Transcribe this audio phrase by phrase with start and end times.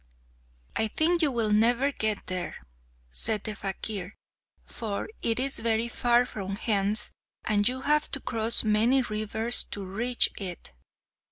[0.75, 2.55] "I think you will never get there,"
[3.11, 4.15] said the fakir,
[4.65, 7.11] "for it is very far from hence,
[7.43, 10.71] and you have to cross many rivers to reach it."